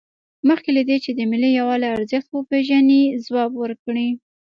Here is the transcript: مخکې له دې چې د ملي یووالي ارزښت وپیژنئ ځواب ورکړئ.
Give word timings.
مخکې 0.47 0.69
له 0.77 0.81
دې 0.89 0.97
چې 1.03 1.11
د 1.13 1.19
ملي 1.31 1.49
یووالي 1.59 1.87
ارزښت 1.97 2.29
وپیژنئ 2.31 3.01
ځواب 3.25 3.51
ورکړئ. 3.57 4.09